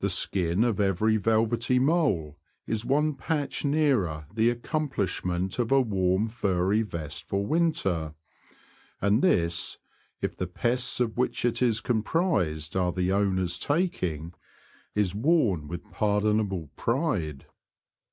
[0.00, 5.80] The skin of every velvety mole is one patch nearer the accom plishment of a
[5.80, 8.14] warm, furry vest for winter,
[9.00, 9.78] and this,
[10.20, 14.34] if the pests of which it is comprised are the owner's taking,
[14.96, 17.46] is worn with pardonable pride.